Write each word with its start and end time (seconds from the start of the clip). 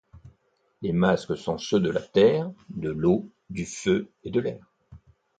Les 0.81 0.93
masques 0.93 1.37
sont 1.37 1.59
ceux 1.59 1.79
de 1.79 1.91
la 1.91 2.01
Terre, 2.01 2.51
de 2.69 2.89
l'Eau, 2.89 3.29
du 3.51 3.67
Feu 3.67 4.09
et 4.23 4.31
de 4.31 4.39
l'Air. 4.39 4.73